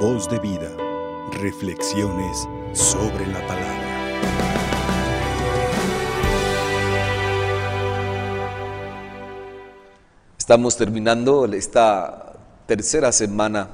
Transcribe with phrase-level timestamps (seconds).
[0.00, 0.70] Voz de vida.
[1.40, 3.84] Reflexiones sobre la palabra.
[10.36, 12.34] Estamos terminando esta
[12.66, 13.68] tercera semana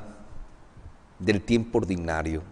[1.18, 2.42] del tiempo ordinario.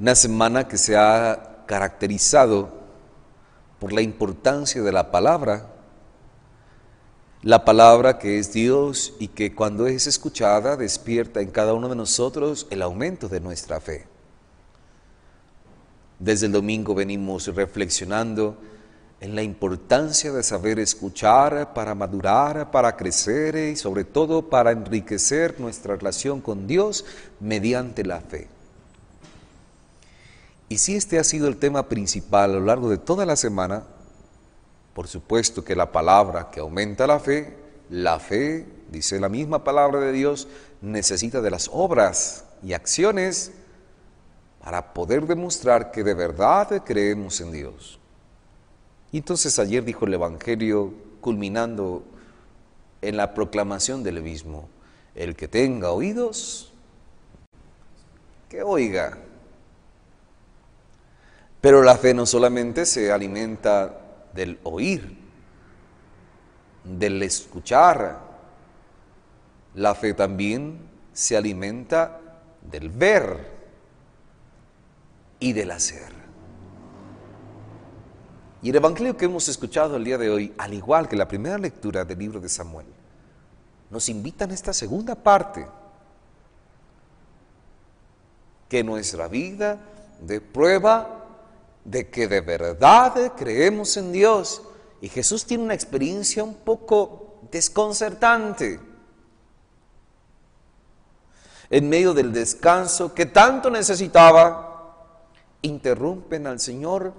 [0.00, 2.68] Una semana que se ha caracterizado
[3.78, 5.77] por la importancia de la palabra
[7.42, 11.94] la palabra que es Dios y que cuando es escuchada despierta en cada uno de
[11.94, 14.06] nosotros el aumento de nuestra fe.
[16.18, 18.56] Desde el domingo venimos reflexionando
[19.20, 25.60] en la importancia de saber escuchar para madurar, para crecer y sobre todo para enriquecer
[25.60, 27.04] nuestra relación con Dios
[27.38, 28.48] mediante la fe.
[30.68, 33.84] Y si este ha sido el tema principal a lo largo de toda la semana,
[34.98, 37.54] por supuesto que la palabra que aumenta la fe,
[37.88, 40.48] la fe, dice la misma palabra de Dios,
[40.80, 43.52] necesita de las obras y acciones
[44.60, 48.00] para poder demostrar que de verdad creemos en Dios.
[49.12, 52.02] Y entonces ayer dijo el Evangelio, culminando
[53.00, 54.68] en la proclamación del mismo,
[55.14, 56.72] el que tenga oídos,
[58.48, 59.16] que oiga.
[61.60, 64.06] Pero la fe no solamente se alimenta
[64.38, 65.18] del oír,
[66.84, 68.20] del escuchar.
[69.74, 70.78] La fe también
[71.12, 72.20] se alimenta
[72.62, 73.58] del ver
[75.40, 76.12] y del hacer.
[78.62, 81.58] Y el Evangelio que hemos escuchado el día de hoy, al igual que la primera
[81.58, 82.86] lectura del libro de Samuel,
[83.90, 85.66] nos invita en esta segunda parte,
[88.68, 89.78] que nuestra vida
[90.20, 91.17] de prueba
[91.90, 94.62] de que de verdad creemos en Dios.
[95.00, 98.78] Y Jesús tiene una experiencia un poco desconcertante.
[101.70, 105.04] En medio del descanso que tanto necesitaba,
[105.62, 107.12] interrumpen al Señor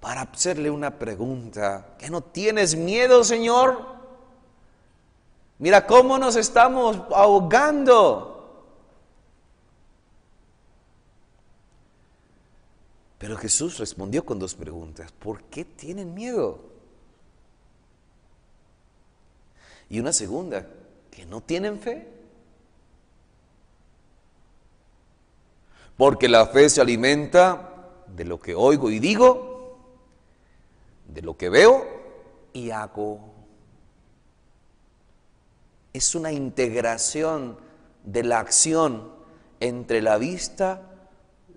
[0.00, 1.94] para hacerle una pregunta.
[1.98, 3.98] ¿Que no tienes miedo, Señor?
[5.58, 8.37] Mira cómo nos estamos ahogando.
[13.28, 15.12] Pero Jesús respondió con dos preguntas.
[15.12, 16.60] ¿Por qué tienen miedo?
[19.90, 20.66] Y una segunda,
[21.10, 22.08] ¿que no tienen fe?
[25.98, 29.76] Porque la fe se alimenta de lo que oigo y digo,
[31.06, 31.86] de lo que veo
[32.54, 33.20] y hago.
[35.92, 37.58] Es una integración
[38.04, 39.12] de la acción
[39.60, 40.80] entre la vista,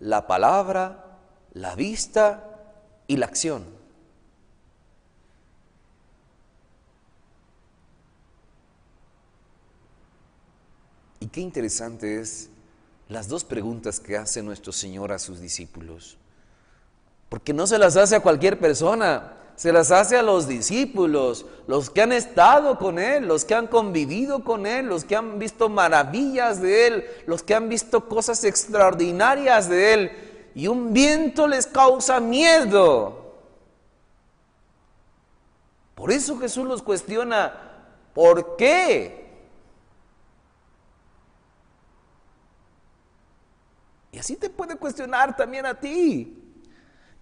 [0.02, 1.08] la palabra
[1.54, 2.44] la vista
[3.08, 3.66] y la acción.
[11.20, 12.50] Y qué interesante es
[13.08, 16.18] las dos preguntas que hace nuestro Señor a sus discípulos.
[17.30, 21.90] Porque no se las hace a cualquier persona, se las hace a los discípulos, los
[21.90, 25.70] que han estado con Él, los que han convivido con Él, los que han visto
[25.70, 31.68] maravillas de Él, los que han visto cosas extraordinarias de Él y un viento les
[31.68, 33.36] causa miedo.
[35.96, 37.54] Por eso Jesús los cuestiona,
[38.14, 39.22] ¿por qué?
[44.12, 46.38] Y así te puede cuestionar también a ti,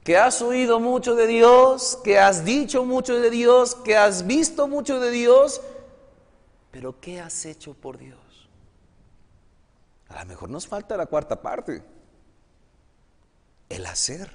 [0.04, 4.68] que has oído mucho de Dios, que has dicho mucho de Dios, que has visto
[4.68, 5.62] mucho de Dios,
[6.72, 8.18] pero ¿qué has hecho por Dios?
[10.08, 11.84] A lo mejor nos falta la cuarta parte
[13.70, 14.30] el hacer.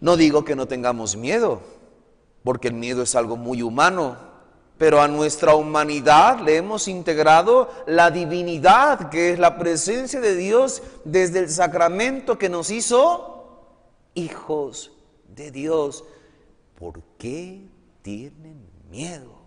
[0.00, 1.60] No digo que no tengamos miedo,
[2.42, 4.16] porque el miedo es algo muy humano,
[4.78, 10.82] pero a nuestra humanidad le hemos integrado la divinidad, que es la presencia de Dios
[11.04, 13.66] desde el sacramento que nos hizo
[14.14, 14.90] hijos
[15.36, 16.04] de Dios.
[16.78, 17.60] ¿Por qué
[18.00, 19.40] tienen miedo?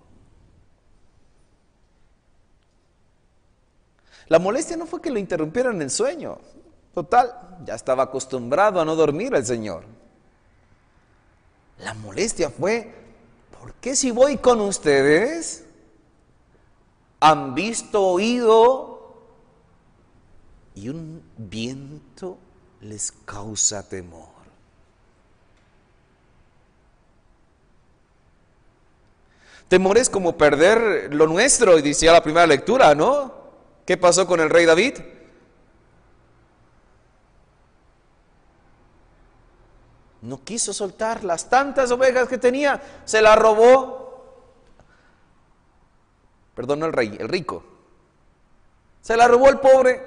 [4.27, 6.39] La molestia no fue que lo interrumpieran el sueño.
[6.93, 9.83] Total, ya estaba acostumbrado a no dormir el Señor.
[11.79, 12.93] La molestia fue,
[13.59, 15.65] ¿por qué si voy con ustedes?
[17.19, 18.93] Han visto, oído
[20.75, 22.37] y un viento
[22.81, 24.33] les causa temor.
[29.67, 33.42] Temor es como perder lo nuestro, y decía la primera lectura, ¿no?
[33.85, 34.99] ¿Qué pasó con el rey David?
[40.21, 44.03] No quiso soltar las tantas ovejas que tenía, se las robó.
[46.55, 47.63] Perdón, el rey, el rico.
[49.01, 50.01] Se la robó el pobre,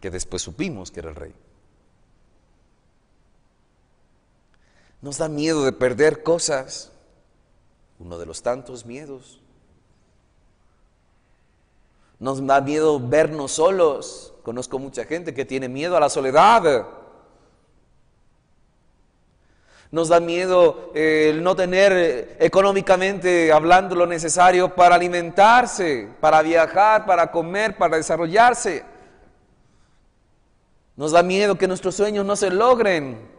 [0.00, 1.34] que después supimos que era el rey.
[5.02, 6.90] Nos da miedo de perder cosas,
[7.98, 9.42] uno de los tantos miedos.
[12.18, 14.34] Nos da miedo vernos solos.
[14.42, 16.86] Conozco mucha gente que tiene miedo a la soledad.
[19.90, 26.42] Nos da miedo eh, el no tener eh, económicamente hablando lo necesario para alimentarse, para
[26.42, 28.84] viajar, para comer, para desarrollarse.
[30.96, 33.30] Nos da miedo que nuestros sueños no se logren.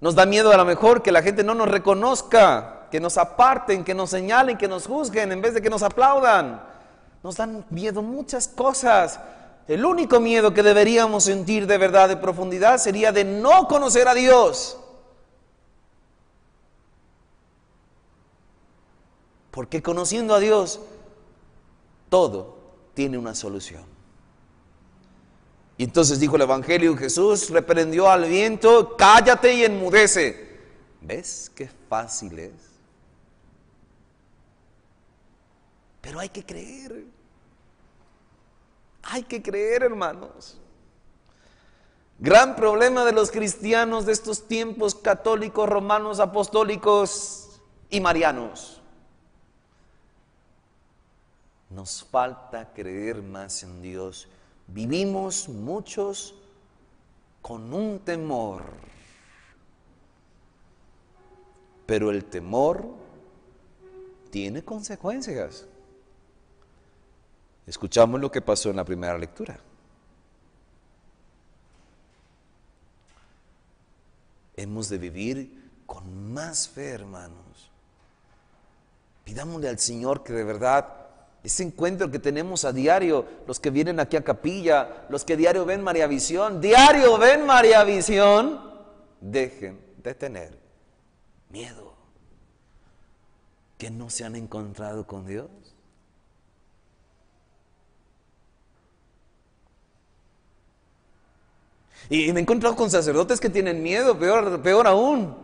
[0.00, 3.84] Nos da miedo a lo mejor que la gente no nos reconozca, que nos aparten,
[3.84, 6.71] que nos señalen, que nos juzguen en vez de que nos aplaudan.
[7.22, 9.20] Nos dan miedo muchas cosas.
[9.68, 14.14] El único miedo que deberíamos sentir de verdad, de profundidad, sería de no conocer a
[14.14, 14.76] Dios.
[19.52, 20.80] Porque conociendo a Dios,
[22.08, 22.56] todo
[22.94, 23.84] tiene una solución.
[25.76, 30.58] Y entonces dijo el Evangelio, Jesús reprendió al viento, cállate y enmudece.
[31.00, 32.71] ¿Ves qué fácil es?
[36.02, 37.06] Pero hay que creer.
[39.04, 40.58] Hay que creer, hermanos.
[42.18, 47.58] Gran problema de los cristianos de estos tiempos católicos, romanos, apostólicos
[47.88, 48.82] y marianos
[51.74, 54.28] nos falta creer más en Dios.
[54.66, 56.34] Vivimos muchos
[57.40, 58.62] con un temor,
[61.86, 62.86] pero el temor
[64.30, 65.66] tiene consecuencias.
[67.66, 69.58] Escuchamos lo que pasó en la primera lectura.
[74.56, 77.70] Hemos de vivir con más fe, hermanos.
[79.24, 81.02] Pidámosle al Señor que de verdad
[81.42, 85.64] ese encuentro que tenemos a diario, los que vienen aquí a capilla, los que diario
[85.64, 88.60] ven María Visión, diario ven María Visión,
[89.20, 90.58] dejen de tener
[91.50, 91.94] miedo.
[93.76, 95.48] Que no se han encontrado con Dios.
[102.10, 105.34] Y me he encontrado con sacerdotes que tienen miedo, peor, peor aún.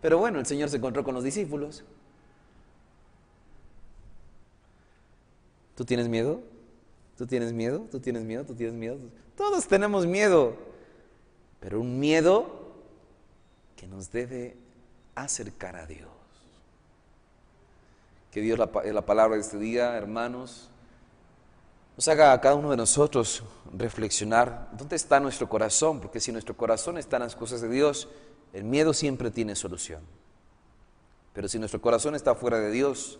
[0.00, 1.84] Pero bueno, el Señor se encontró con los discípulos.
[5.74, 6.40] ¿Tú tienes miedo?
[7.18, 7.86] ¿Tú tienes miedo?
[7.90, 8.44] ¿Tú tienes miedo?
[8.44, 8.98] ¿Tú tienes miedo?
[9.36, 10.56] Todos tenemos miedo,
[11.60, 12.46] pero un miedo
[13.76, 14.56] que nos debe
[15.14, 16.08] acercar a Dios.
[18.30, 20.70] Que Dios, la, la palabra de este día, hermanos,
[21.96, 26.56] nos haga a cada uno de nosotros reflexionar dónde está nuestro corazón, porque si nuestro
[26.56, 28.08] corazón está en las cosas de Dios,
[28.52, 30.02] el miedo siempre tiene solución.
[31.32, 33.18] Pero si nuestro corazón está fuera de Dios,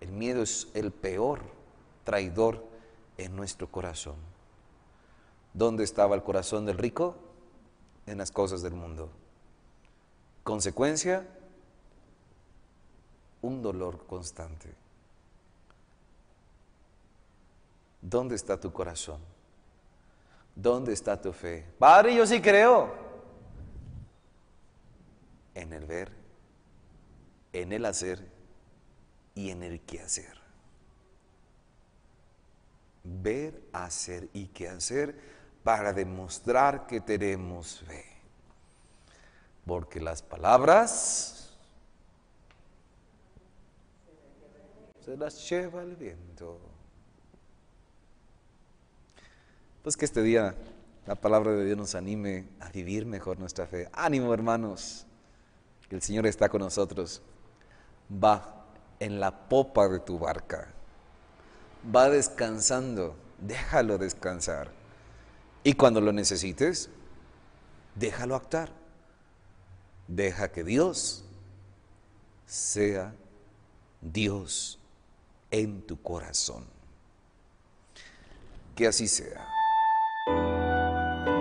[0.00, 1.40] el miedo es el peor
[2.04, 2.64] traidor
[3.18, 4.16] en nuestro corazón.
[5.52, 7.16] ¿Dónde estaba el corazón del rico?
[8.06, 9.10] En las cosas del mundo.
[10.42, 11.26] Consecuencia,
[13.40, 14.83] un dolor constante.
[18.04, 19.20] ¿Dónde está tu corazón?
[20.54, 21.66] ¿Dónde está tu fe?
[21.78, 22.94] Padre, yo sí creo.
[25.54, 26.12] En el ver,
[27.52, 28.24] en el hacer
[29.34, 30.44] y en el qué hacer
[33.04, 35.14] ver, hacer y qué hacer
[35.62, 38.04] para demostrar que tenemos fe.
[39.66, 41.54] Porque las palabras
[45.04, 46.58] se las lleva el viento.
[49.84, 50.56] Pues que este día
[51.06, 53.88] la palabra de Dios nos anime a vivir mejor nuestra fe.
[53.92, 55.06] Ánimo hermanos,
[55.88, 57.22] que el Señor está con nosotros.
[58.10, 58.66] Va
[58.98, 60.74] en la popa de tu barca
[61.84, 64.70] va descansando, déjalo descansar.
[65.62, 66.90] Y cuando lo necesites,
[67.94, 68.70] déjalo actuar.
[70.06, 71.24] Deja que Dios
[72.46, 73.14] sea
[74.00, 74.78] Dios
[75.50, 76.66] en tu corazón.
[78.76, 79.48] Que así sea.